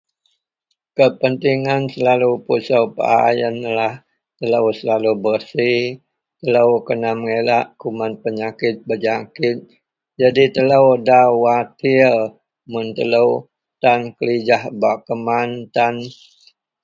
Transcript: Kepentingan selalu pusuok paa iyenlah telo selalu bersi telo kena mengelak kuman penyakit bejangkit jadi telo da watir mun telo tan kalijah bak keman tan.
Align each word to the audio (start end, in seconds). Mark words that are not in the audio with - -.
Kepentingan 0.97 1.81
selalu 1.93 2.31
pusuok 2.45 2.87
paa 2.97 3.27
iyenlah 3.35 3.93
telo 4.37 4.61
selalu 4.79 5.11
bersi 5.23 5.71
telo 6.41 6.63
kena 6.87 7.11
mengelak 7.19 7.65
kuman 7.81 8.13
penyakit 8.23 8.75
bejangkit 8.87 9.57
jadi 10.19 10.43
telo 10.55 10.83
da 11.07 11.21
watir 11.43 12.13
mun 12.71 12.87
telo 12.97 13.25
tan 13.81 13.99
kalijah 14.17 14.63
bak 14.81 14.97
keman 15.07 15.49
tan. 15.75 15.95